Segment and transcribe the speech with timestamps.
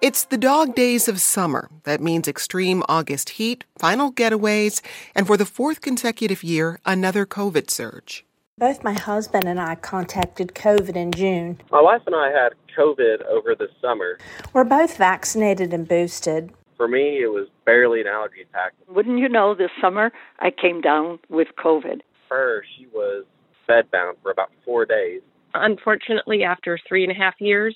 [0.00, 1.68] It's the dog days of summer.
[1.82, 4.80] That means extreme August heat, final getaways,
[5.12, 8.24] and for the fourth consecutive year, another COVID surge.
[8.58, 11.60] Both my husband and I contacted COVID in June.
[11.72, 14.18] My wife and I had COVID over the summer.
[14.52, 16.52] We're both vaccinated and boosted.
[16.76, 18.74] For me, it was barely an allergy attack.
[18.86, 22.02] Wouldn't you know, this summer I came down with COVID.
[22.30, 23.24] Her, she was
[23.68, 25.22] bedbound for about four days.
[25.54, 27.74] Unfortunately, after three and a half years,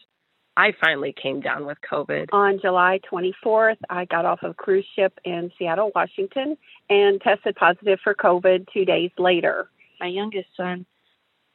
[0.57, 2.29] I finally came down with COVID.
[2.33, 6.57] On July 24th, I got off of a cruise ship in Seattle, Washington,
[6.91, 9.71] and tested positive for COVID two days later.
[10.01, 10.85] My youngest son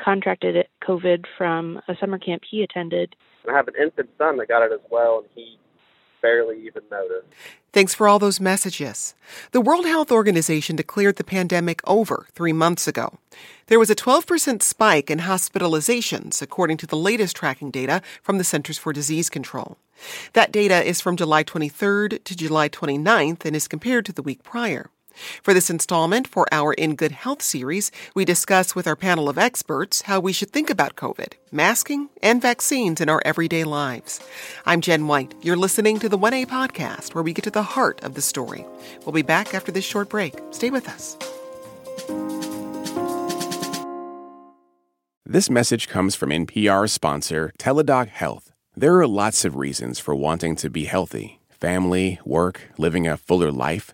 [0.02, 3.16] contracted COVID from a summer camp he attended.
[3.48, 5.60] I have an infant son that got it as well, and he
[6.28, 7.28] barely even noticed.
[7.72, 9.16] Thanks for all those messages.
[9.52, 13.18] The World Health Organization declared the pandemic over three months ago.
[13.68, 18.44] There was a 12% spike in hospitalizations, according to the latest tracking data from the
[18.44, 19.78] Centers for Disease Control.
[20.34, 24.44] That data is from July 23rd to July 29th and is compared to the week
[24.44, 24.90] prior.
[25.42, 29.38] For this installment for our In Good Health series, we discuss with our panel of
[29.38, 34.20] experts how we should think about COVID, masking, and vaccines in our everyday lives.
[34.66, 35.34] I'm Jen White.
[35.42, 38.66] You're listening to the 1A podcast, where we get to the heart of the story.
[39.06, 40.40] We'll be back after this short break.
[40.52, 41.18] Stay with us.
[45.26, 48.54] This message comes from NPR sponsor Teladoc Health.
[48.78, 53.52] There are lots of reasons for wanting to be healthy family, work, living a fuller
[53.52, 53.94] life.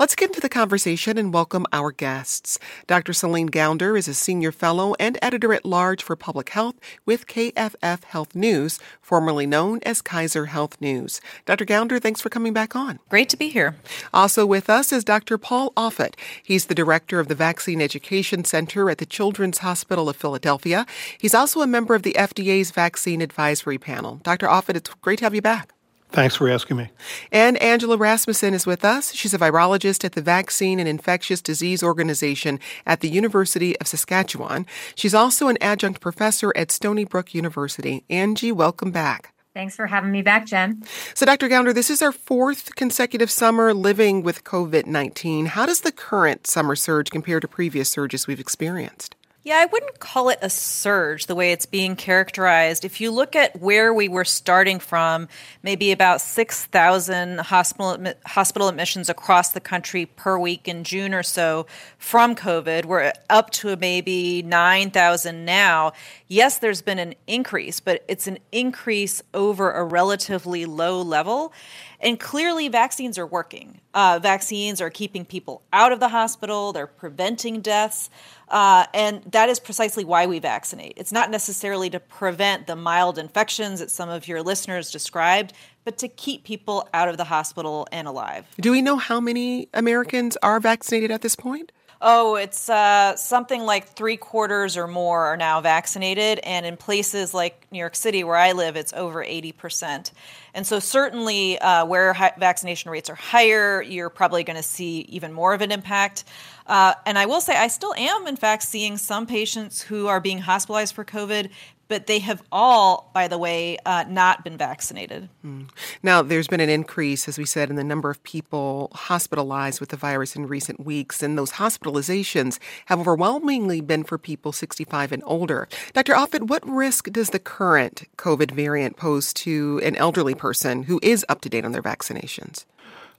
[0.00, 2.60] Let's get into the conversation and welcome our guests.
[2.86, 3.12] Dr.
[3.12, 8.04] Celine Gounder is a senior fellow and editor at large for public health with KFF
[8.04, 11.20] Health News, formerly known as Kaiser Health News.
[11.46, 11.64] Dr.
[11.64, 13.00] Gounder, thanks for coming back on.
[13.08, 13.74] Great to be here.
[14.14, 15.36] Also with us is Dr.
[15.36, 16.14] Paul Offit.
[16.44, 20.86] He's the director of the Vaccine Education Center at the Children's Hospital of Philadelphia.
[21.18, 24.20] He's also a member of the FDA's Vaccine Advisory Panel.
[24.22, 24.46] Dr.
[24.46, 25.74] Offit, it's great to have you back.
[26.10, 26.90] Thanks for asking me.
[27.30, 29.12] And Angela Rasmussen is with us.
[29.12, 34.66] She's a virologist at the Vaccine and Infectious Disease Organization at the University of Saskatchewan.
[34.94, 38.04] She's also an adjunct professor at Stony Brook University.
[38.08, 39.34] Angie, welcome back.
[39.54, 40.82] Thanks for having me back, Jen.
[41.14, 41.48] So, Dr.
[41.48, 45.46] Gounder, this is our fourth consecutive summer living with COVID 19.
[45.46, 49.16] How does the current summer surge compare to previous surges we've experienced?
[49.48, 52.84] Yeah, I wouldn't call it a surge the way it's being characterized.
[52.84, 55.26] If you look at where we were starting from,
[55.62, 61.66] maybe about 6,000 hospital, hospital admissions across the country per week in June or so
[61.96, 65.94] from COVID, we're up to maybe 9,000 now.
[66.26, 71.54] Yes, there's been an increase, but it's an increase over a relatively low level.
[72.00, 73.80] And clearly, vaccines are working.
[73.92, 78.10] Uh, vaccines are keeping people out of the hospital, they're preventing deaths.
[78.48, 80.94] Uh, and that is precisely why we vaccinate.
[80.96, 85.52] It's not necessarily to prevent the mild infections that some of your listeners described,
[85.84, 88.46] but to keep people out of the hospital and alive.
[88.60, 91.72] Do we know how many Americans are vaccinated at this point?
[92.00, 96.38] Oh, it's uh, something like three quarters or more are now vaccinated.
[96.44, 100.12] And in places like New York City, where I live, it's over 80%.
[100.54, 105.00] And so, certainly, uh, where hi- vaccination rates are higher, you're probably going to see
[105.08, 106.22] even more of an impact.
[106.68, 110.20] Uh, and I will say, I still am, in fact, seeing some patients who are
[110.20, 111.50] being hospitalized for COVID
[111.88, 115.28] but they have all, by the way, uh, not been vaccinated.
[115.44, 115.68] Mm.
[116.02, 119.88] Now, there's been an increase, as we said, in the number of people hospitalized with
[119.88, 125.22] the virus in recent weeks, and those hospitalizations have overwhelmingly been for people 65 and
[125.26, 125.68] older.
[125.94, 126.14] Dr.
[126.14, 131.24] Offit, what risk does the current COVID variant pose to an elderly person who is
[131.28, 132.64] up to date on their vaccinations?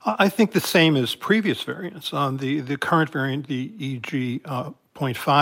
[0.04, 2.14] I think the same as previous variants.
[2.14, 4.70] Um, the, the current variant, the EG uh,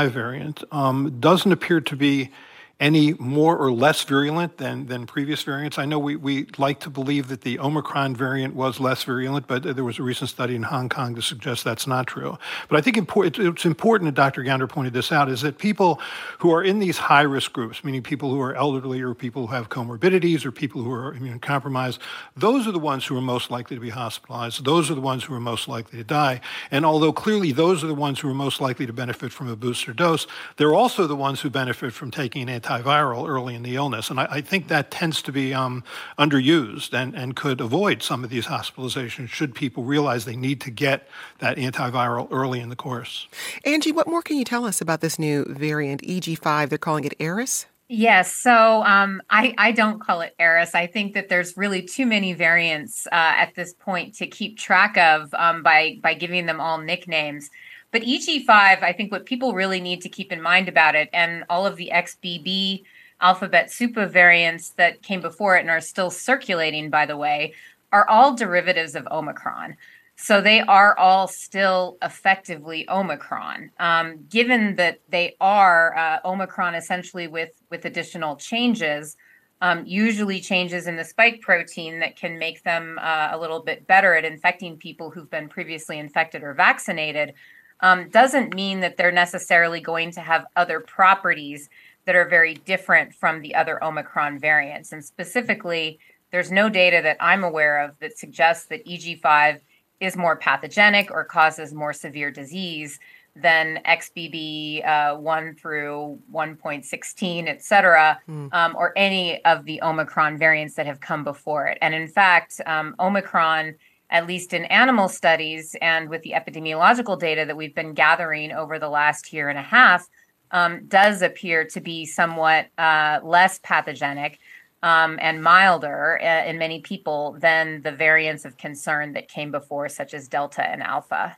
[0.08, 2.30] variant, um, doesn't appear to be
[2.80, 5.78] any more or less virulent than, than previous variants.
[5.78, 9.64] I know we, we like to believe that the Omicron variant was less virulent, but
[9.64, 12.38] there was a recent study in Hong Kong to suggest that's not true.
[12.68, 14.44] But I think it's important, and Dr.
[14.44, 16.00] Gounder pointed this out, is that people
[16.38, 19.54] who are in these high risk groups, meaning people who are elderly or people who
[19.54, 21.98] have comorbidities or people who are immunocompromised,
[22.36, 24.64] those are the ones who are most likely to be hospitalized.
[24.64, 26.40] Those are the ones who are most likely to die.
[26.70, 29.56] And although clearly those are the ones who are most likely to benefit from a
[29.56, 30.28] booster dose,
[30.58, 34.10] they're also the ones who benefit from taking an antiviral early in the illness.
[34.10, 35.82] And I, I think that tends to be um,
[36.18, 40.70] underused and, and could avoid some of these hospitalizations should people realize they need to
[40.70, 43.28] get that antiviral early in the course.
[43.64, 46.68] Angie, what more can you tell us about this new variant, EG5?
[46.68, 47.66] They're calling it Eris?
[47.90, 50.74] Yes, so um, I, I don't call it Eris.
[50.74, 54.98] I think that there's really too many variants uh, at this point to keep track
[54.98, 57.48] of um, by by giving them all nicknames.
[57.90, 58.48] But EG5,
[58.82, 61.76] I think what people really need to keep in mind about it, and all of
[61.76, 62.84] the XBB
[63.20, 67.54] alphabet super variants that came before it and are still circulating, by the way,
[67.92, 69.76] are all derivatives of Omicron.
[70.16, 73.70] So they are all still effectively Omicron.
[73.78, 79.16] Um, given that they are uh, Omicron essentially with, with additional changes,
[79.60, 83.86] um, usually changes in the spike protein that can make them uh, a little bit
[83.86, 87.34] better at infecting people who've been previously infected or vaccinated
[87.80, 91.68] um, doesn't mean that they're necessarily going to have other properties
[92.04, 94.92] that are very different from the other Omicron variants.
[94.92, 95.98] And specifically,
[96.30, 99.60] there's no data that I'm aware of that suggests that EG5
[100.00, 102.98] is more pathogenic or causes more severe disease
[103.36, 108.52] than XBB uh, 1 through 1.16, et cetera, mm.
[108.52, 111.78] um, or any of the Omicron variants that have come before it.
[111.80, 113.74] And in fact, um, Omicron
[114.10, 118.78] at least in animal studies and with the epidemiological data that we've been gathering over
[118.78, 120.08] the last year and a half,
[120.50, 124.38] um, does appear to be somewhat uh, less pathogenic
[124.82, 129.88] um, and milder uh, in many people than the variants of concern that came before,
[129.88, 131.36] such as Delta and Alpha.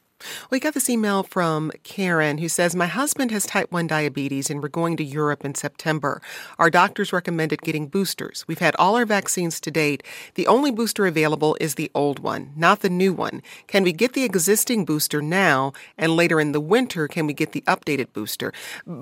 [0.51, 4.63] We got this email from Karen who says, My husband has type 1 diabetes and
[4.63, 6.21] we're going to Europe in September.
[6.59, 8.45] Our doctors recommended getting boosters.
[8.47, 10.03] We've had all our vaccines to date.
[10.35, 13.43] The only booster available is the old one, not the new one.
[13.67, 15.73] Can we get the existing booster now?
[15.97, 18.53] And later in the winter, can we get the updated booster?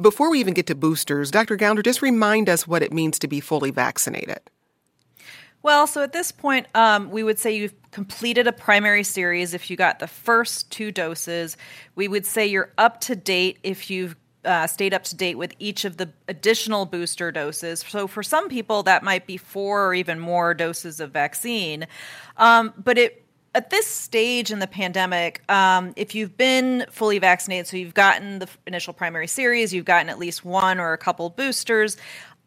[0.00, 1.56] Before we even get to boosters, Dr.
[1.56, 4.40] Gounder, just remind us what it means to be fully vaccinated.
[5.68, 9.68] Well, so at this point, um, we would say you've completed a primary series if
[9.68, 11.58] you got the first two doses.
[11.94, 14.16] We would say you're up to date if you've
[14.46, 17.80] uh, stayed up to date with each of the additional booster doses.
[17.86, 21.86] So for some people, that might be four or even more doses of vaccine.
[22.38, 27.66] Um, but it at this stage in the pandemic, um, if you've been fully vaccinated,
[27.66, 31.28] so you've gotten the initial primary series, you've gotten at least one or a couple
[31.28, 31.98] boosters,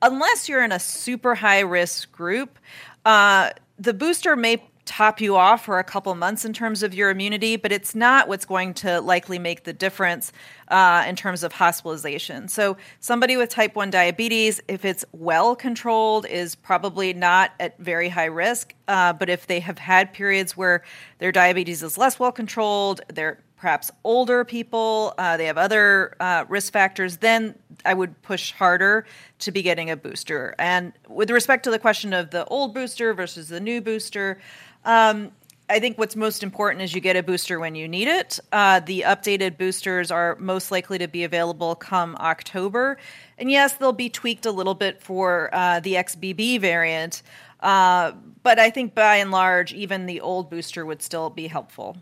[0.01, 2.57] unless you're in a super high risk group,
[3.05, 7.09] uh, the booster may top you off for a couple months in terms of your
[7.09, 10.31] immunity, but it's not what's going to likely make the difference
[10.67, 12.47] uh, in terms of hospitalization.
[12.47, 18.09] So, somebody with type 1 diabetes, if it's well controlled, is probably not at very
[18.09, 18.73] high risk.
[18.87, 20.83] Uh, but if they have had periods where
[21.19, 26.43] their diabetes is less well controlled, they're perhaps older people, uh, they have other uh,
[26.49, 27.53] risk factors, then
[27.85, 29.05] I would push harder
[29.37, 30.55] to be getting a booster.
[30.57, 34.41] And with respect to the question of the old booster versus the new booster,
[34.83, 35.31] um,
[35.69, 38.39] I think what's most important is you get a booster when you need it.
[38.51, 42.97] Uh, the updated boosters are most likely to be available come October.
[43.37, 47.21] And yes, they'll be tweaked a little bit for uh, the XBB variant.
[47.61, 48.13] Uh,
[48.43, 51.97] but I think by and large, even the old booster would still be helpful.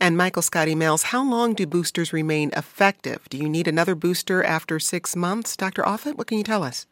[0.00, 3.28] And Michael Scott emails, how long do boosters remain effective?
[3.28, 5.56] Do you need another booster after six months?
[5.56, 5.82] Dr.
[5.82, 6.86] Offit, what can you tell us?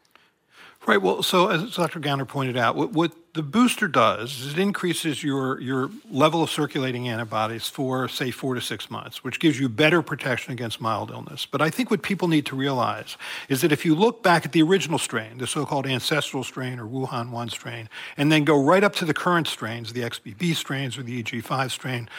[0.87, 1.01] Right.
[1.01, 1.99] Well, so as Dr.
[1.99, 6.49] Gounder pointed out, what, what the booster does is it increases your, your level of
[6.49, 11.11] circulating antibodies for, say, four to six months, which gives you better protection against mild
[11.11, 11.45] illness.
[11.45, 13.15] But I think what people need to realize
[13.47, 16.77] is that if you look back at the original strain, the so called ancestral strain
[16.77, 20.53] or Wuhan 1 strain, and then go right up to the current strains, the XBB
[20.53, 22.09] strains or the EG5 strain,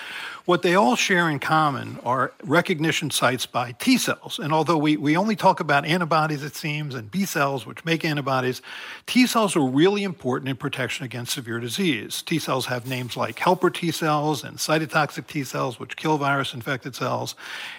[0.47, 4.39] what they all share in common are recognition sites by T cells.
[4.39, 8.05] And although we, we only talk about antibodies, it seems, and B cells, which make
[8.05, 8.63] antibodies,
[9.07, 12.23] T cells are really important in protection protection against severe disease.
[12.23, 16.55] T cells have names like helper T cells and cytotoxic T cells, which kill virus
[16.55, 17.35] infected cells.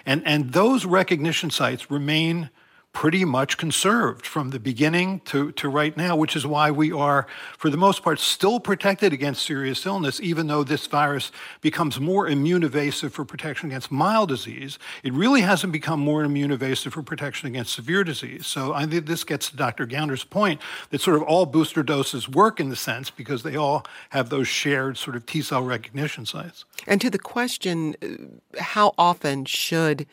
[0.06, 2.50] And, and those recognition sites remain
[2.94, 7.26] pretty much conserved from the beginning to, to right now, which is why we are,
[7.58, 12.28] for the most part, still protected against serious illness, even though this virus becomes more
[12.28, 14.78] immune evasive for protection against mild disease.
[15.02, 18.46] It really hasn't become more immune evasive for protection against severe disease.
[18.46, 19.86] So I think this gets to Dr.
[19.86, 20.60] Gounder's point
[20.90, 24.46] that sort of all booster doses work in the sense because they all have those
[24.46, 26.64] shared sort of T cell recognition sites.
[26.86, 30.06] And to the question, uh, how often should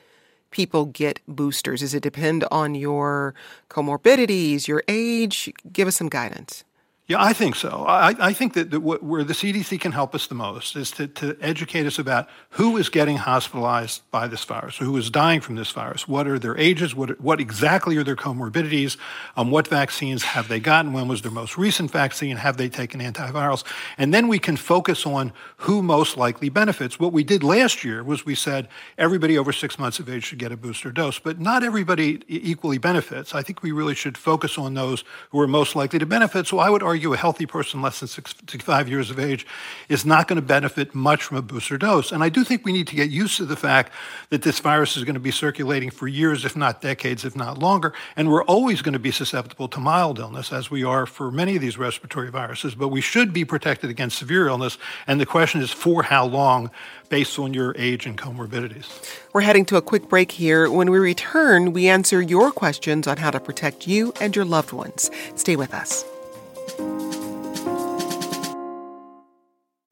[0.51, 1.79] people get boosters?
[1.79, 3.33] Does it depend on your
[3.69, 5.51] comorbidities, your age?
[5.71, 6.63] Give us some guidance.
[7.11, 7.83] Yeah, I think so.
[7.85, 11.07] I, I think that, that where the CDC can help us the most is to,
[11.07, 15.55] to educate us about who is getting hospitalized by this virus, who is dying from
[15.55, 18.95] this virus, what are their ages, what, what exactly are their comorbidities,
[19.35, 23.01] um, what vaccines have they gotten, when was their most recent vaccine, have they taken
[23.01, 23.65] antivirals,
[23.97, 26.97] and then we can focus on who most likely benefits.
[26.97, 30.39] What we did last year was we said everybody over six months of age should
[30.39, 33.35] get a booster dose, but not everybody equally benefits.
[33.35, 36.47] I think we really should focus on those who are most likely to benefit.
[36.47, 39.43] So I would argue argue a healthy person less than 65 years of age
[39.89, 42.11] is not going to benefit much from a booster dose.
[42.11, 43.91] And I do think we need to get used to the fact
[44.29, 47.57] that this virus is going to be circulating for years, if not decades, if not
[47.57, 47.91] longer.
[48.15, 51.55] And we're always going to be susceptible to mild illness, as we are for many
[51.55, 52.75] of these respiratory viruses.
[52.75, 54.77] But we should be protected against severe illness.
[55.07, 56.69] And the question is for how long,
[57.09, 58.85] based on your age and comorbidities.
[59.33, 60.69] We're heading to a quick break here.
[60.69, 64.71] When we return, we answer your questions on how to protect you and your loved
[64.71, 65.09] ones.
[65.35, 66.05] Stay with us.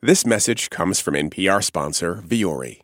[0.01, 2.83] This message comes from NPR sponsor Vuori.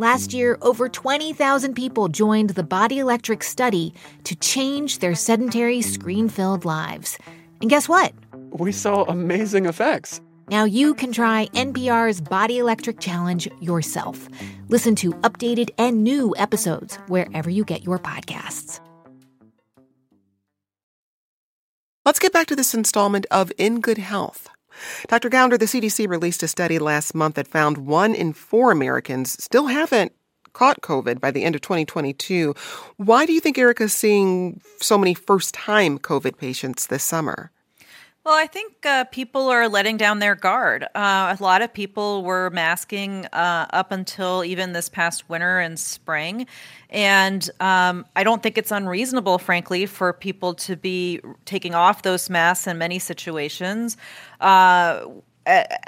[0.00, 3.92] Last year, over 20,000 people joined the Body Electric study
[4.24, 7.18] to change their sedentary, screen filled lives.
[7.60, 8.14] And guess what?
[8.52, 10.22] We saw amazing effects.
[10.48, 14.26] Now you can try NPR's Body Electric Challenge yourself.
[14.70, 18.80] Listen to updated and new episodes wherever you get your podcasts.
[22.06, 24.48] Let's get back to this installment of In Good Health.
[25.08, 25.30] Dr.
[25.30, 29.66] Gounder, the CDC released a study last month that found one in four Americans still
[29.66, 30.12] haven't
[30.52, 32.54] caught COVID by the end of 2022.
[32.96, 37.50] Why do you think America's seeing so many first time COVID patients this summer?
[38.22, 40.84] Well, I think uh, people are letting down their guard.
[40.94, 45.78] Uh, a lot of people were masking uh, up until even this past winter and
[45.78, 46.46] spring.
[46.90, 52.28] And um, I don't think it's unreasonable, frankly, for people to be taking off those
[52.28, 53.96] masks in many situations.
[54.38, 55.06] Uh,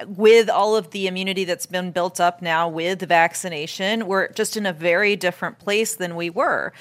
[0.07, 4.57] with all of the immunity that's been built up now with the vaccination, we're just
[4.57, 6.73] in a very different place than we were.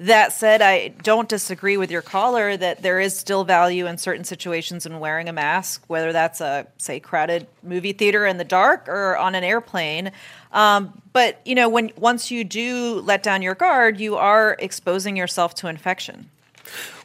[0.00, 4.24] That said, I don't disagree with your caller that there is still value in certain
[4.24, 8.88] situations in wearing a mask, whether that's a, say, crowded movie theater in the dark
[8.88, 10.10] or on an airplane.
[10.52, 15.18] Um, but, you know, when once you do let down your guard, you are exposing
[15.18, 16.30] yourself to infection.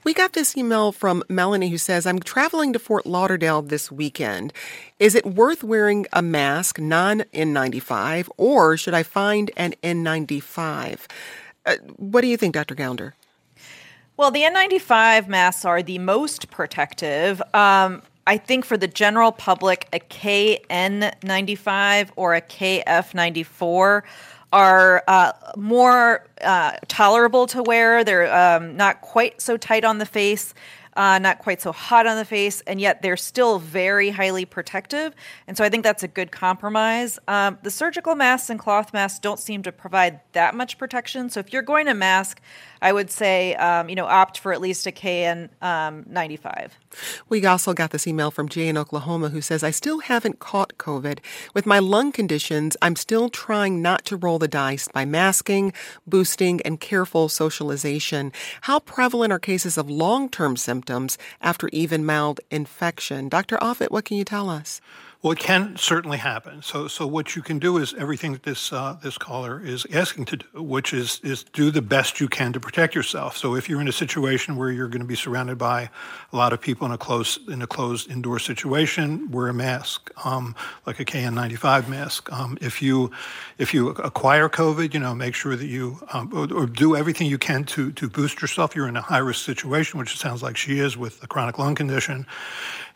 [0.05, 4.53] We got this email from Melanie who says, I'm traveling to Fort Lauderdale this weekend.
[4.99, 10.99] Is it worth wearing a mask, non N95, or should I find an N95?
[11.65, 12.75] Uh, what do you think, Dr.
[12.75, 13.13] Gounder?
[14.17, 17.41] Well, the N95 masks are the most protective.
[17.53, 24.01] Um, I think for the general public, a KN95 or a KF94
[24.53, 28.03] are uh, more uh, tolerable to wear.
[28.03, 30.53] They're um, not quite so tight on the face
[30.95, 35.13] uh, not quite so hot on the face, and yet they're still very highly protective.
[35.47, 37.19] And so I think that's a good compromise.
[37.27, 41.29] Um, the surgical masks and cloth masks don't seem to provide that much protection.
[41.29, 42.41] So if you're going to mask,
[42.85, 46.63] I would say, um, you know, opt for at least a KN95.
[46.63, 46.69] Um,
[47.27, 50.77] we also got this email from Jay in Oklahoma who says, I still haven't caught
[50.77, 51.17] COVID.
[51.55, 55.73] With my lung conditions, I'm still trying not to roll the dice by masking,
[56.05, 58.31] boosting, and careful socialization.
[58.61, 63.29] How prevalent are cases of long term symptoms after even mild infection?
[63.29, 63.57] Dr.
[63.57, 64.79] Offit, what can you tell us?
[65.25, 66.61] Well, it can certainly happen.
[66.61, 70.25] So, so what you can do is everything that this uh, this caller is asking
[70.25, 73.35] to do, which is is do the best you can to protect yourself.
[73.35, 75.89] So, if you're in a situation where you're going to be surrounded by
[76.31, 80.11] a lot of people in a close in a closed indoor situation, wear a mask,
[80.25, 80.53] um,
[80.85, 82.31] like a KN95 mask.
[82.31, 83.09] Um, if you
[83.57, 87.25] if you acquire COVID, you know, make sure that you um, or, or, do everything
[87.25, 88.75] you can to to boost yourself.
[88.75, 91.57] You're in a high risk situation, which it sounds like she is with a chronic
[91.57, 92.27] lung condition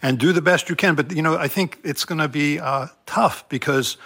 [0.02, 0.96] and do the best you can.
[0.96, 3.98] But you know, I think it's going to be uh, tough because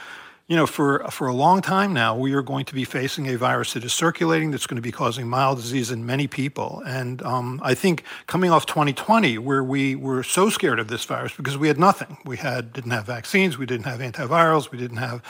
[0.47, 3.37] you know, for for a long time now, we are going to be facing a
[3.37, 6.83] virus that is circulating that's going to be causing mild disease in many people.
[6.85, 11.33] And um, I think coming off 2020, where we were so scared of this virus
[11.33, 14.97] because we had nothing, we had didn't have vaccines, we didn't have antivirals, we didn't
[14.97, 15.23] have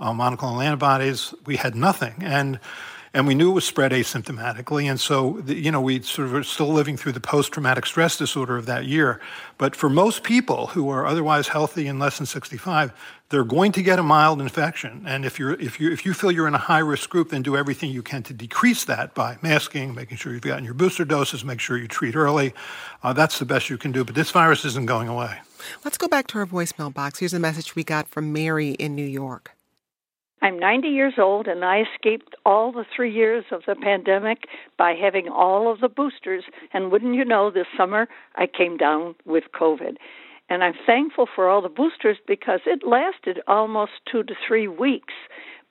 [0.00, 2.58] uh, monoclonal antibodies, we had nothing, and
[3.14, 4.90] and we knew it was spread asymptomatically.
[4.90, 8.56] And so, you know, we sort of are still living through the post-traumatic stress disorder
[8.56, 9.20] of that year.
[9.56, 12.92] But for most people who are otherwise healthy and less than 65,
[13.28, 15.04] they're going to get a mild infection.
[15.06, 17.42] And if you're if you if you feel you're in a high risk group, then
[17.42, 21.04] do everything you can to decrease that by masking, making sure you've gotten your booster
[21.04, 22.52] doses, make sure you treat early.
[23.02, 24.04] Uh, that's the best you can do.
[24.04, 25.38] But this virus isn't going away.
[25.84, 27.20] Let's go back to our voicemail box.
[27.20, 29.53] Here's a message we got from Mary in New York.
[30.44, 34.40] I'm 90 years old and I escaped all the three years of the pandemic
[34.76, 36.44] by having all of the boosters.
[36.74, 39.96] And wouldn't you know, this summer I came down with COVID.
[40.50, 45.14] And I'm thankful for all the boosters because it lasted almost two to three weeks,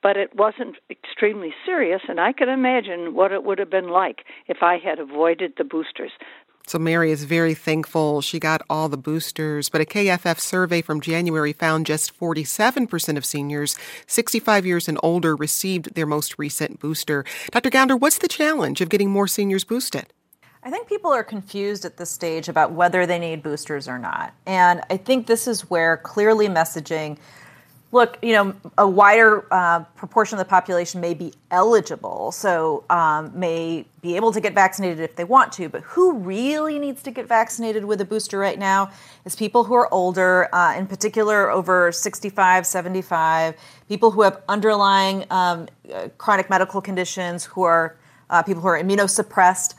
[0.02, 2.00] but it wasn't extremely serious.
[2.08, 5.62] And I can imagine what it would have been like if I had avoided the
[5.62, 6.10] boosters.
[6.66, 11.02] So Mary is very thankful she got all the boosters, but a KFF survey from
[11.02, 17.24] January found just 47% of seniors 65 years and older received their most recent booster.
[17.50, 17.68] Dr.
[17.68, 20.06] Gounder, what's the challenge of getting more seniors boosted?
[20.62, 24.32] I think people are confused at this stage about whether they need boosters or not.
[24.46, 27.18] And I think this is where clearly messaging
[27.94, 33.30] look, you know, a wider uh, proportion of the population may be eligible, so um,
[33.38, 35.68] may be able to get vaccinated if they want to.
[35.68, 38.90] But who really needs to get vaccinated with a booster right now
[39.24, 43.54] is people who are older, uh, in particular over 65, 75,
[43.88, 47.96] people who have underlying um, uh, chronic medical conditions, who are
[48.28, 49.74] uh, people who are immunosuppressed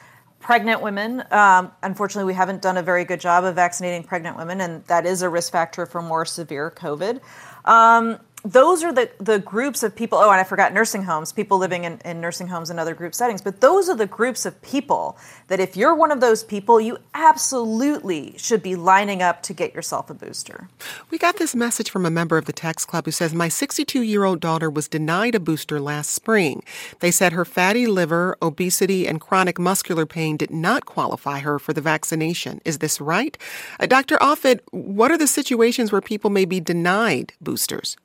[0.46, 1.24] pregnant women.
[1.32, 5.06] Um, unfortunately, we haven't done a very good job of vaccinating pregnant women, and that
[5.08, 7.20] is a risk factor for more severe COVID.
[7.66, 10.20] Um, those are the, the groups of people.
[10.20, 13.16] Oh, and I forgot nursing homes, people living in, in nursing homes and other group
[13.16, 13.42] settings.
[13.42, 17.00] But those are the groups of people that if you're one of those people, you
[17.16, 20.70] absolutely should be lining up to get yourself a booster.
[21.10, 24.04] We got this message from a member of the Text Club who says, My 62
[24.04, 26.62] year old daughter was denied a booster last spring.
[27.00, 31.74] They said her fatty liver, obesity, and chronic muscular pain did not qualify her for
[31.74, 32.62] the vaccination.
[32.64, 33.38] Is this right?
[33.80, 34.18] Uh, Dr.
[34.18, 37.98] Offit, what are the situations where people may be denied boosters?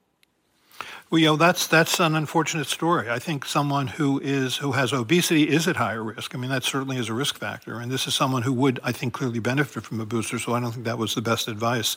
[1.10, 3.10] Well, you know, that's that's an unfortunate story.
[3.10, 6.36] I think someone who is who has obesity is at higher risk.
[6.36, 8.92] I mean, that certainly is a risk factor, and this is someone who would, I
[8.92, 10.38] think, clearly benefit from a booster.
[10.38, 11.96] So I don't think that was the best advice.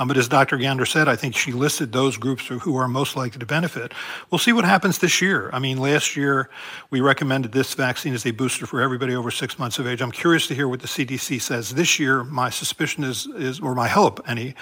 [0.00, 0.58] Um, but as Dr.
[0.58, 3.92] Gounder said, I think she listed those groups who are most likely to benefit.
[4.30, 5.50] We'll see what happens this year.
[5.52, 6.50] I mean, last year
[6.90, 10.00] we recommended this vaccine as a booster for everybody over six months of age.
[10.00, 12.24] I'm curious to hear what the CDC says this year.
[12.24, 14.54] My suspicion is, is or my hope anyway,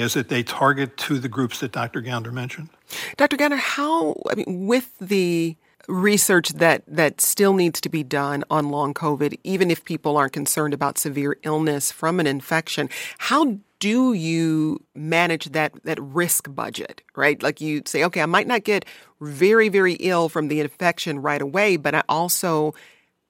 [0.00, 2.00] is that they target to the groups that Dr.
[2.02, 2.68] Gounder mentioned.
[3.16, 3.36] Dr.
[3.36, 5.56] Gounder, how, I mean, with the
[5.88, 10.32] research that that still needs to be done on long covid even if people aren't
[10.32, 17.02] concerned about severe illness from an infection how do you manage that that risk budget,
[17.16, 17.42] right?
[17.42, 18.84] Like you say, okay, I might not get
[19.20, 22.74] very very ill from the infection right away, but I also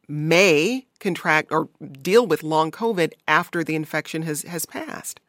[0.09, 1.71] may contract or
[2.03, 5.21] deal with long COVID after the infection has has passed.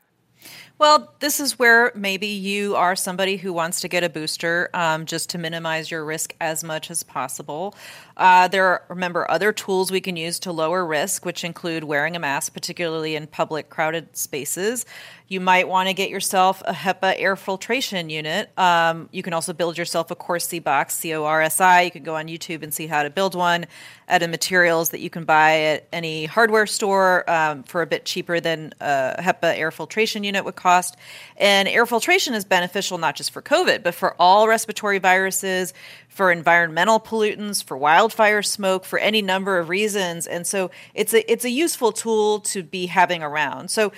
[0.79, 5.05] Well, this is where maybe you are somebody who wants to get a booster um,
[5.05, 7.75] just to minimize your risk as much as possible.
[8.17, 12.15] Uh, there are, remember, other tools we can use to lower risk, which include wearing
[12.15, 14.85] a mask, particularly in public, crowded spaces.
[15.27, 18.55] You might want to get yourself a HEPA air filtration unit.
[18.57, 21.81] Um, you can also build yourself a Corsi box, C O R S I.
[21.81, 23.65] You can go on YouTube and see how to build one
[24.07, 28.05] at a materials that you can buy at any hardware store um, for a bit
[28.05, 30.95] cheaper than a HEPA air filtration unit would cost.
[31.35, 35.73] And air filtration is beneficial not just for COVID, but for all respiratory viruses,
[36.07, 40.25] for environmental pollutants, for wildfire smoke, for any number of reasons.
[40.25, 43.69] And so it's a it's a useful tool to be having around.
[43.69, 43.91] So,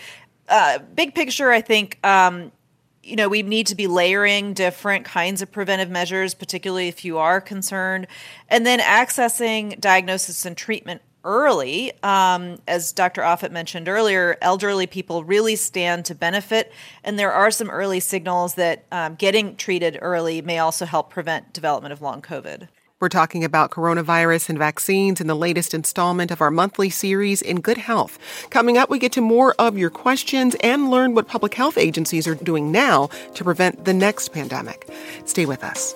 [0.49, 1.99] uh, big picture, I think.
[2.03, 2.51] Um,
[3.03, 7.19] you know, we need to be layering different kinds of preventive measures, particularly if you
[7.19, 8.07] are concerned,
[8.49, 11.91] and then accessing diagnosis and treatment early.
[12.03, 13.21] Um, as Dr.
[13.21, 16.71] Offit mentioned earlier, elderly people really stand to benefit,
[17.03, 21.51] and there are some early signals that um, getting treated early may also help prevent
[21.51, 22.69] development of long COVID.
[23.01, 27.59] We're talking about coronavirus and vaccines in the latest installment of our monthly series, In
[27.59, 28.17] Good Health.
[28.49, 32.25] Coming up, we get to more of your questions and learn what public health agencies
[32.25, 34.87] are doing now to prevent the next pandemic.
[35.25, 35.93] Stay with us.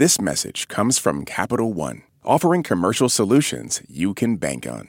[0.00, 4.88] This message comes from Capital One, offering commercial solutions you can bank on.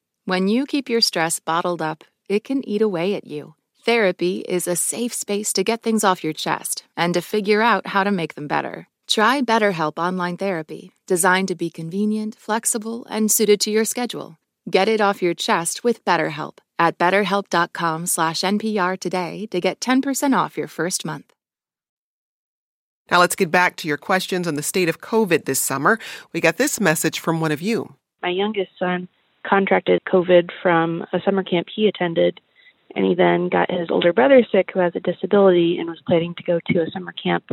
[0.25, 3.55] When you keep your stress bottled up, it can eat away at you.
[3.85, 7.87] Therapy is a safe space to get things off your chest and to figure out
[7.87, 8.87] how to make them better.
[9.07, 14.37] Try BetterHelp Online Therapy, designed to be convenient, flexible, and suited to your schedule.
[14.69, 20.37] Get it off your chest with BetterHelp at betterhelp.com slash NPR today to get 10%
[20.37, 21.33] off your first month.
[23.09, 25.97] Now let's get back to your questions on the state of COVID this summer.
[26.31, 27.95] We got this message from one of you.
[28.21, 29.07] My youngest son
[29.47, 32.39] contracted COVID from a summer camp he attended,
[32.95, 36.35] and he then got his older brother sick who has a disability and was planning
[36.35, 37.45] to go to a summer camp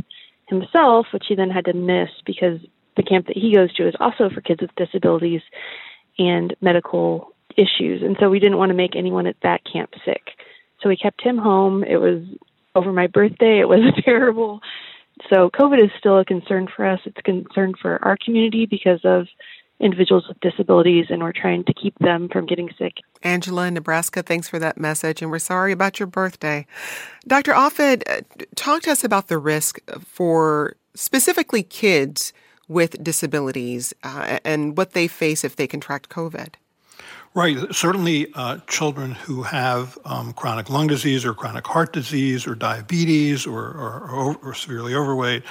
[0.47, 2.61] himself, which he then had to miss because
[2.97, 5.43] the camp that he goes to is also for kids with disabilities
[6.19, 8.03] and medical issues.
[8.03, 10.23] And so we didn't want to make anyone at that camp sick.
[10.81, 11.85] So we kept him home.
[11.85, 12.23] It was
[12.75, 13.61] over my birthday.
[13.61, 14.61] It was terrible.
[15.33, 17.01] So COVID is still a concern for us.
[17.05, 19.27] It's a concern for our community because of
[19.81, 22.95] individuals with disabilities, and we're trying to keep them from getting sick.
[23.23, 26.67] Angela in Nebraska, thanks for that message, and we're sorry about your birthday.
[27.27, 27.53] Dr.
[27.53, 28.23] Offit, uh,
[28.55, 32.33] talk to us about the risk for specifically kids
[32.67, 36.55] with disabilities uh, and what they face if they contract COVID.
[37.35, 37.73] Right.
[37.73, 43.47] Certainly, uh, children who have um, chronic lung disease or chronic heart disease or diabetes
[43.47, 45.45] or, or, or, or severely overweight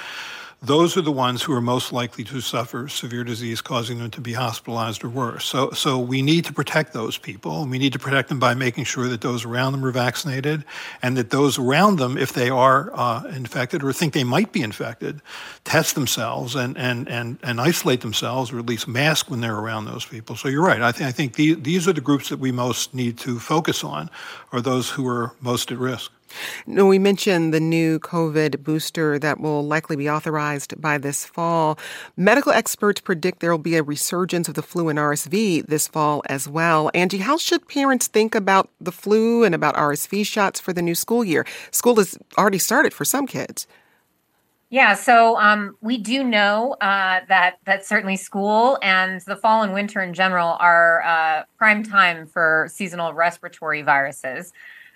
[0.60, 4.20] those are the ones who are most likely to suffer severe disease causing them to
[4.20, 5.44] be hospitalized or worse.
[5.44, 7.64] So, so we need to protect those people.
[7.64, 10.64] We need to protect them by making sure that those around them are vaccinated
[11.00, 14.62] and that those around them, if they are uh, infected or think they might be
[14.62, 15.22] infected,
[15.62, 19.84] test themselves and, and, and, and isolate themselves or at least mask when they're around
[19.84, 20.34] those people.
[20.34, 20.82] So you're right.
[20.82, 23.84] I, th- I think the, these are the groups that we most need to focus
[23.84, 24.10] on,
[24.50, 26.10] are those who are most at risk.
[26.66, 31.78] No, we mentioned the new COVID booster that will likely be authorized by this fall.
[32.16, 36.22] Medical experts predict there will be a resurgence of the flu and RSV this fall
[36.26, 36.90] as well.
[36.94, 40.94] Angie, how should parents think about the flu and about RSV shots for the new
[40.94, 41.46] school year?
[41.70, 43.66] School has already started for some kids.
[44.70, 49.72] Yeah, so um, we do know uh, that that certainly school and the fall and
[49.72, 54.52] winter in general are uh, prime time for seasonal respiratory viruses.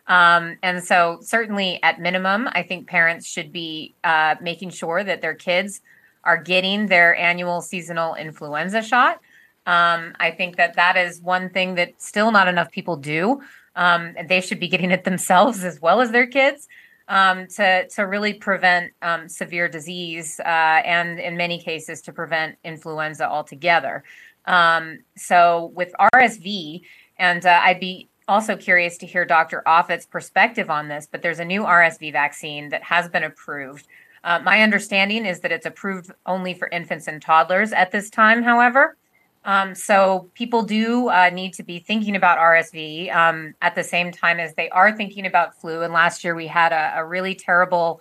[0.07, 5.21] Um, and so, certainly at minimum, I think parents should be uh, making sure that
[5.21, 5.81] their kids
[6.25, 9.21] are getting their annual seasonal influenza shot.
[9.67, 13.41] Um, I think that that is one thing that still not enough people do.
[13.77, 16.69] Um, they should be getting it themselves as well as their kids
[17.09, 20.49] um, to to really prevent um, severe disease uh,
[20.85, 24.03] and in many cases to prevent influenza altogether.
[24.47, 26.83] Um, so with RSV,
[27.19, 29.63] and uh, I'd be also curious to hear Dr.
[29.67, 33.87] Offit's perspective on this, but there's a new RSV vaccine that has been approved.
[34.25, 38.43] Uh, my understanding is that it's approved only for infants and toddlers at this time,
[38.43, 38.97] however.
[39.45, 44.13] Um, so people do uh, need to be thinking about RSV um, at the same
[44.13, 45.83] time as they are thinking about flu.
[45.83, 48.01] And last year we had a, a really terrible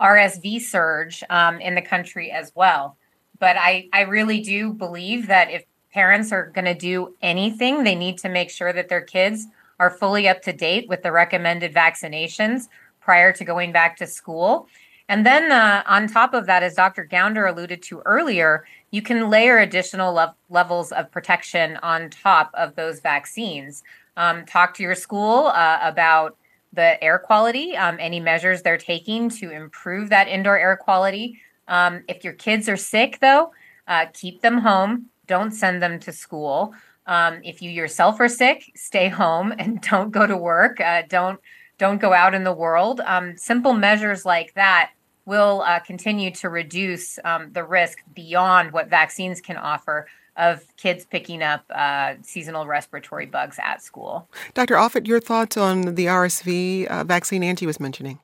[0.00, 2.96] RSV surge um, in the country as well.
[3.38, 7.94] But I, I really do believe that if parents are going to do anything, they
[7.94, 9.46] need to make sure that their kids
[9.78, 12.68] are fully up to date with the recommended vaccinations
[13.00, 14.68] prior to going back to school.
[15.08, 17.04] And then uh, on top of that, as Dr.
[17.04, 22.76] Gounder alluded to earlier, you can layer additional le- levels of protection on top of
[22.76, 23.82] those vaccines.
[24.16, 26.36] Um, talk to your school uh, about
[26.72, 31.38] the air quality, um, any measures they're taking to improve that indoor air quality.
[31.68, 33.52] Um, if your kids are sick, though,
[33.86, 36.74] uh, keep them home don't send them to school.
[37.06, 40.80] Um, if you yourself are sick, stay home and don't go to work.
[40.80, 41.40] Uh, don't
[41.78, 43.00] don't go out in the world.
[43.00, 44.92] Um, simple measures like that
[45.24, 50.06] will uh, continue to reduce um, the risk beyond what vaccines can offer
[50.36, 54.28] of kids picking up uh, seasonal respiratory bugs at school.
[54.54, 54.76] Dr.
[54.76, 58.18] Offit, your thoughts on the RSV uh, vaccine Angie was mentioning?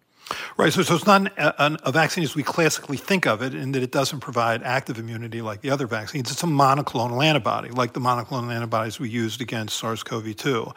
[0.57, 0.73] Right.
[0.73, 3.83] So, so it's not a, a, vaccine as we classically think of it, in that
[3.83, 6.31] it doesn't provide active immunity like the other vaccines.
[6.31, 10.73] It's a monoclonal antibody, like the monoclonal antibodies we used against SARS CoV 2.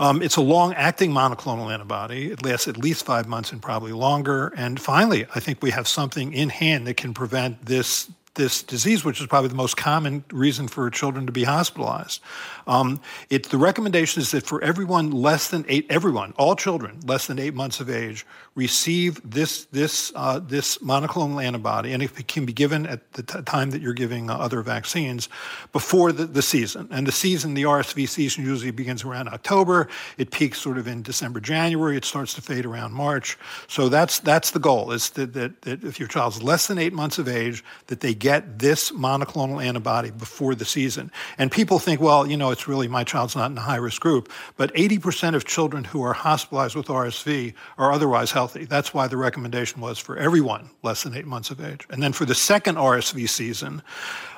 [0.00, 2.32] Um, it's a long acting monoclonal antibody.
[2.32, 4.52] It lasts at least five months and probably longer.
[4.56, 9.04] And finally, I think we have something in hand that can prevent this this disease,
[9.04, 12.22] which is probably the most common reason for children to be hospitalized.
[12.66, 17.26] Um, it, the recommendation is that for everyone less than eight, everyone, all children less
[17.26, 18.24] than eight months of age,
[18.54, 23.42] receive this this uh, this monoclonal antibody, and it can be given at the t-
[23.42, 25.28] time that you're giving uh, other vaccines
[25.72, 26.88] before the, the season.
[26.90, 29.88] And the season, the RSV season, usually begins around October.
[30.18, 31.96] It peaks sort of in December, January.
[31.96, 33.38] It starts to fade around March.
[33.68, 36.92] So that's that's the goal: is that, that, that if your child's less than eight
[36.92, 41.12] months of age, that they get this monoclonal antibody before the season.
[41.38, 44.02] And people think, well, you know, it's really my child's not in a high risk
[44.02, 48.39] group, but 80% of children who are hospitalized with RSV are otherwise healthy.
[48.46, 51.86] That's why the recommendation was for everyone less than eight months of age.
[51.90, 53.82] And then for the second RSV season,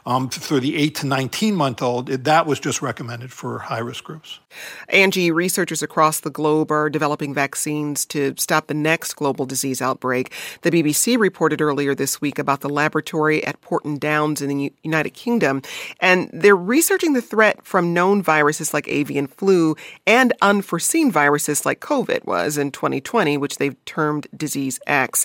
[0.04, 4.04] um, for the 8 to 19 month old, that was just recommended for high risk
[4.04, 4.40] groups.
[4.88, 10.32] Angie, researchers across the globe are developing vaccines to stop the next global disease outbreak.
[10.62, 15.10] The BBC reported earlier this week about the laboratory at Porton Downs in the United
[15.10, 15.62] Kingdom,
[16.00, 21.80] and they're researching the threat from known viruses like avian flu and unforeseen viruses like
[21.80, 25.24] COVID was in 2020, which they've termed Disease X.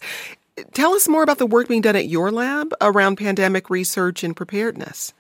[0.74, 4.36] Tell us more about the work being done at your lab around pandemic research and
[4.36, 5.14] preparedness.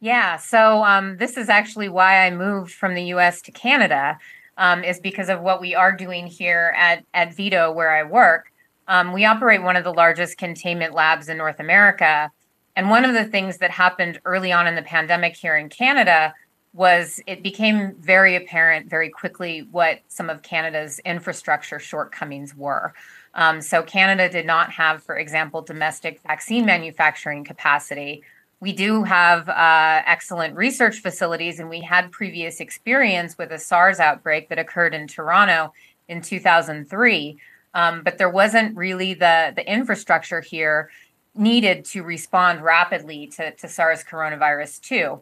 [0.00, 3.40] Yeah, so um, this is actually why I moved from the U.S.
[3.42, 4.18] to Canada,
[4.58, 8.52] um, is because of what we are doing here at at VIDO, where I work.
[8.88, 12.30] Um, we operate one of the largest containment labs in North America,
[12.76, 16.34] and one of the things that happened early on in the pandemic here in Canada
[16.72, 22.92] was it became very apparent very quickly what some of Canada's infrastructure shortcomings were.
[23.36, 28.24] Um, so, Canada did not have, for example, domestic vaccine manufacturing capacity.
[28.60, 34.00] We do have uh, excellent research facilities, and we had previous experience with a SARS
[34.00, 35.74] outbreak that occurred in Toronto
[36.08, 37.38] in 2003.
[37.74, 40.90] Um, but there wasn't really the, the infrastructure here
[41.34, 45.20] needed to respond rapidly to, to SARS coronavirus 2.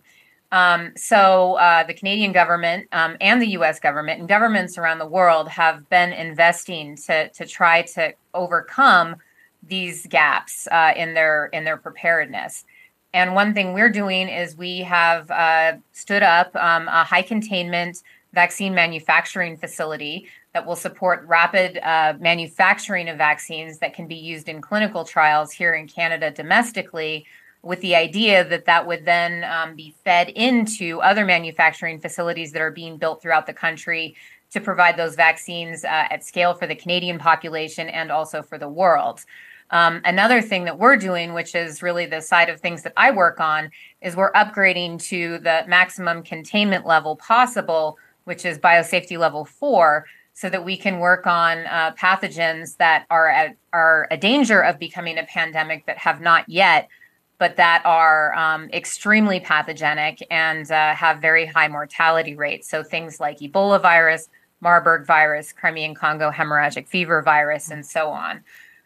[0.54, 3.80] Um, so uh, the Canadian government um, and the U.S.
[3.80, 9.16] government and governments around the world have been investing to to try to overcome
[9.66, 12.64] these gaps uh, in their in their preparedness.
[13.12, 18.04] And one thing we're doing is we have uh, stood up um, a high containment
[18.32, 24.48] vaccine manufacturing facility that will support rapid uh, manufacturing of vaccines that can be used
[24.48, 27.26] in clinical trials here in Canada domestically
[27.64, 32.62] with the idea that that would then um, be fed into other manufacturing facilities that
[32.62, 34.14] are being built throughout the country
[34.50, 38.68] to provide those vaccines uh, at scale for the Canadian population and also for the
[38.68, 39.24] world.
[39.70, 43.10] Um, another thing that we're doing, which is really the side of things that I
[43.10, 43.70] work on,
[44.02, 50.50] is we're upgrading to the maximum containment level possible, which is biosafety level four, so
[50.50, 55.18] that we can work on uh, pathogens that are at, are a danger of becoming
[55.18, 56.88] a pandemic but have not yet
[57.38, 62.68] but that are um, extremely pathogenic and uh, have very high mortality rates.
[62.68, 64.28] So things like Ebola virus,
[64.60, 68.42] Marburg virus, Crimean Congo hemorrhagic fever virus, and so on.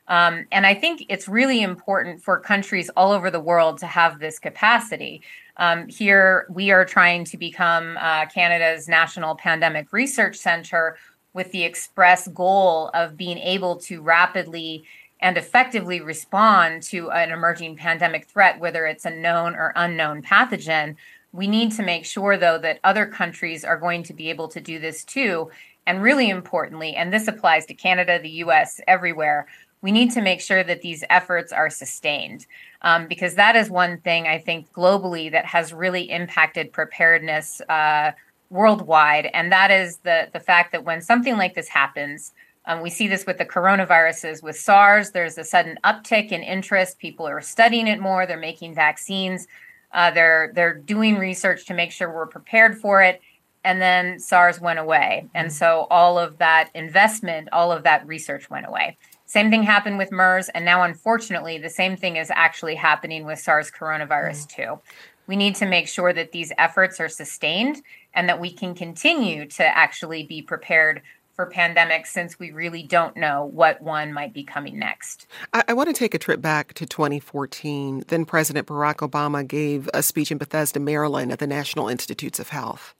[0.08, 4.18] Um, and I think it's really important for countries all over the world to have
[4.18, 5.22] this capacity.
[5.58, 10.96] Um, here, we are trying to become uh, Canada's national pandemic research center
[11.34, 14.84] with the express goal of being able to rapidly
[15.20, 20.96] and effectively respond to an emerging pandemic threat, whether it's a known or unknown pathogen,
[21.32, 24.60] we need to make sure, though, that other countries are going to be able to
[24.60, 25.50] do this too.
[25.86, 29.46] And really importantly, and this applies to Canada, the US, everywhere,
[29.80, 32.46] we need to make sure that these efforts are sustained.
[32.82, 38.12] Um, because that is one thing I think globally that has really impacted preparedness uh,
[38.50, 39.26] worldwide.
[39.34, 42.32] And that is the, the fact that when something like this happens,
[42.66, 44.42] um, we see this with the coronaviruses.
[44.42, 46.98] With SARS, there's a sudden uptick in interest.
[46.98, 48.26] People are studying it more.
[48.26, 49.46] They're making vaccines.
[49.92, 53.20] Uh, they're they're doing research to make sure we're prepared for it.
[53.64, 58.48] And then SARS went away, and so all of that investment, all of that research
[58.48, 58.96] went away.
[59.26, 63.38] Same thing happened with MERS, and now unfortunately, the same thing is actually happening with
[63.38, 64.48] SARS coronavirus mm.
[64.48, 64.80] too.
[65.26, 67.82] We need to make sure that these efforts are sustained
[68.14, 71.02] and that we can continue to actually be prepared
[71.38, 75.28] for pandemics since we really don't know what one might be coming next.
[75.52, 78.02] I, I want to take a trip back to 2014.
[78.08, 82.48] Then President Barack Obama gave a speech in Bethesda, Maryland at the National Institutes of
[82.48, 82.92] Health.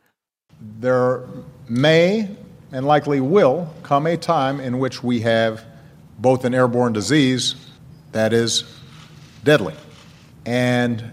[0.79, 1.25] There
[1.69, 2.31] may
[2.71, 5.65] and likely will come a time in which we have
[6.21, 7.57] both an airborne disease
[8.13, 8.63] that is
[9.43, 9.75] deadly.
[10.47, 11.11] And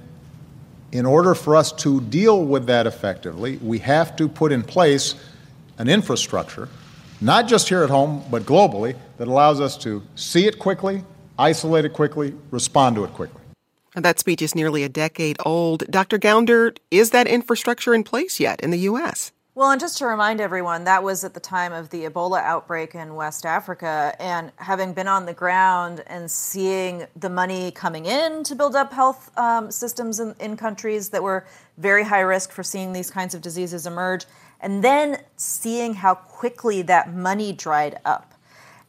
[0.92, 5.16] in order for us to deal with that effectively, we have to put in place
[5.80, 6.70] an infrastructure,
[7.22, 11.04] not just here at home, but globally, that allows us to see it quickly,
[11.38, 13.42] isolate it quickly, respond to it quickly.
[13.96, 15.90] And that speech is nearly a decade old.
[15.90, 16.20] Dr.
[16.20, 19.32] Gounder, is that infrastructure in place yet in the U.S.?
[19.56, 22.94] Well, and just to remind everyone, that was at the time of the Ebola outbreak
[22.94, 24.14] in West Africa.
[24.20, 28.92] And having been on the ground and seeing the money coming in to build up
[28.92, 31.46] health um, systems in, in countries that were
[31.78, 34.26] very high risk for seeing these kinds of diseases emerge,
[34.66, 38.34] and then seeing how quickly that money dried up.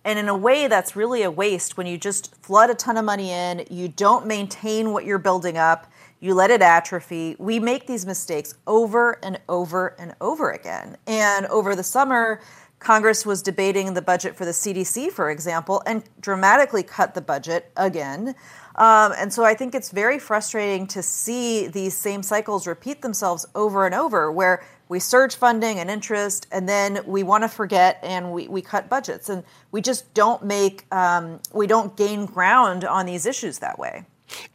[0.04, 3.04] And in a way, that's really a waste when you just flood a ton of
[3.04, 5.86] money in, you don't maintain what you're building up
[6.20, 7.36] you let it atrophy.
[7.38, 10.96] We make these mistakes over and over and over again.
[11.06, 12.40] And over the summer,
[12.78, 17.70] Congress was debating the budget for the CDC, for example, and dramatically cut the budget
[17.76, 18.34] again.
[18.76, 23.46] Um, and so I think it's very frustrating to see these same cycles repeat themselves
[23.54, 27.98] over and over, where we surge funding and interest, and then we want to forget
[28.02, 29.28] and we, we cut budgets.
[29.28, 34.04] And we just don't make, um, we don't gain ground on these issues that way.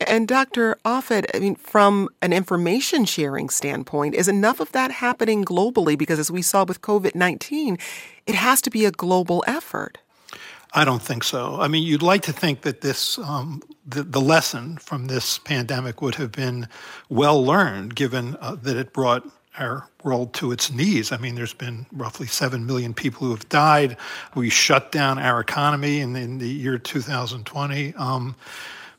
[0.02, 0.78] And Dr.
[0.84, 5.98] Offit, I mean, from an information sharing standpoint, is enough of that happening globally?
[5.98, 7.78] Because as we saw with COVID 19,
[8.28, 9.98] it has to be a global effort.
[10.74, 11.60] I don't think so.
[11.60, 16.02] I mean, you'd like to think that this, um, the, the, lesson from this pandemic
[16.02, 16.70] would have been
[17.10, 19.28] well learned, given uh, that it brought
[19.60, 21.12] our world to its knees.
[21.12, 23.98] I mean, there's been roughly 7 million people who have died.
[24.36, 27.94] We shut down our economy in, in the year 2020.
[27.96, 28.36] Um,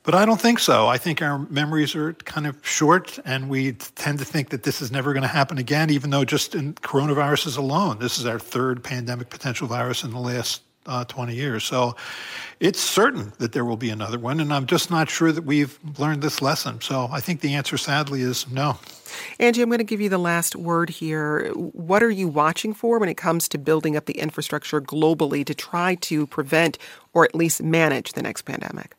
[0.04, 0.88] but I don't think so.
[0.88, 4.82] I think our memories are kind of short, and we tend to think that this
[4.82, 8.40] is never going to happen again, even though just in coronaviruses alone, this is our
[8.40, 11.64] third pandemic potential virus in the last uh, 20 years.
[11.64, 11.96] So
[12.60, 15.78] it's certain that there will be another one, and I'm just not sure that we've
[15.98, 16.80] learned this lesson.
[16.80, 18.78] So I think the answer, sadly, is no.
[19.38, 21.50] Angie, I'm going to give you the last word here.
[21.54, 25.54] What are you watching for when it comes to building up the infrastructure globally to
[25.54, 26.78] try to prevent
[27.12, 28.94] or at least manage the next pandemic?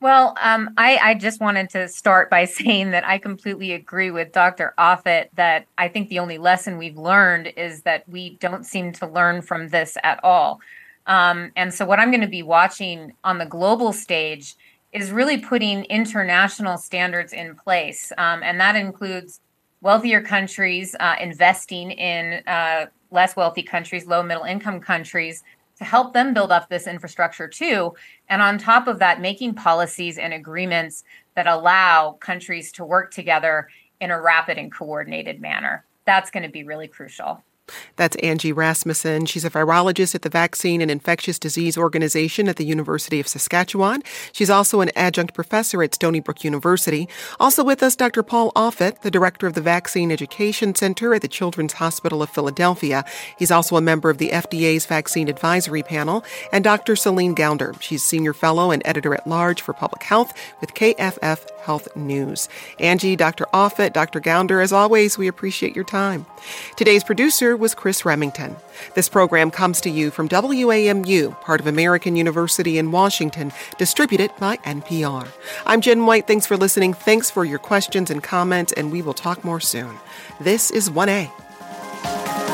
[0.00, 4.32] Well, um, I, I, just wanted to start by saying that I completely agree with
[4.32, 4.72] Dr.
[4.78, 9.08] Offit that I think the only lesson we've learned is that we don't seem to
[9.08, 10.60] learn from this at all.
[11.08, 14.54] Um, and so, what I'm going to be watching on the global stage
[14.92, 18.12] is really putting international standards in place.
[18.18, 19.40] Um, and that includes
[19.80, 25.42] wealthier countries uh, investing in uh, less wealthy countries, low middle income countries
[25.78, 27.94] to help them build up this infrastructure too.
[28.28, 33.68] And on top of that, making policies and agreements that allow countries to work together
[34.00, 35.84] in a rapid and coordinated manner.
[36.04, 37.42] That's going to be really crucial.
[37.96, 39.26] That's Angie Rasmussen.
[39.26, 44.02] She's a virologist at the Vaccine and Infectious Disease Organization at the University of Saskatchewan.
[44.32, 47.08] She's also an adjunct professor at Stony Brook University.
[47.40, 48.22] Also with us, Dr.
[48.22, 53.04] Paul Offit, the director of the Vaccine Education Center at the Children's Hospital of Philadelphia.
[53.38, 56.24] He's also a member of the FDA's Vaccine Advisory Panel.
[56.52, 56.96] And Dr.
[56.96, 57.80] Celine Gounder.
[57.80, 62.48] She's senior fellow and editor at large for public health with KFF Health News.
[62.78, 63.46] Angie, Dr.
[63.52, 64.20] Offit, Dr.
[64.20, 66.24] Gounder, as always, we appreciate your time.
[66.76, 68.56] Today's producer was Chris Remington.
[68.94, 74.56] This program comes to you from WAMU, part of American University in Washington, distributed by
[74.58, 75.28] NPR.
[75.66, 76.26] I'm Jen White.
[76.26, 76.94] Thanks for listening.
[76.94, 79.98] Thanks for your questions and comments, and we will talk more soon.
[80.40, 82.47] This is 1A.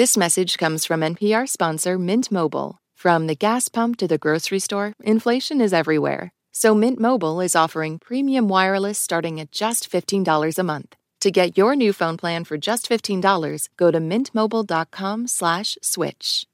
[0.00, 2.78] This message comes from NPR sponsor Mint Mobile.
[2.94, 6.32] From the gas pump to the grocery store, inflation is everywhere.
[6.52, 10.96] So Mint Mobile is offering premium wireless starting at just $15 a month.
[11.20, 16.46] To get your new phone plan for just $15, go to mintmobile.com/switch.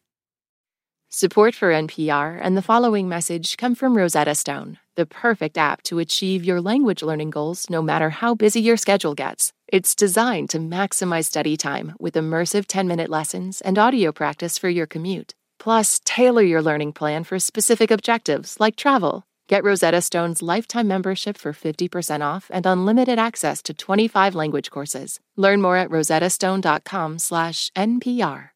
[1.09, 6.01] Support for NPR and the following message come from Rosetta Stone, the perfect app to
[6.01, 9.53] achieve your language learning goals no matter how busy your schedule gets.
[9.69, 14.69] It's designed to maximize study time with immersive 10 minute lessons and audio practice for
[14.69, 15.35] your commute.
[15.59, 19.25] Plus, tailor your learning plan for specific objectives like travel.
[19.49, 25.21] Get Rosetta Stone's lifetime membership for 50% off and unlimited access to 25 language courses.
[25.37, 28.56] Learn more at rosettastone.com/npr.